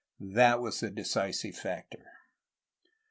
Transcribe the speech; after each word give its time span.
That 0.33 0.59
was 0.59 0.79
the 0.79 0.89
decisive 0.89 1.55
factor. 1.55 2.07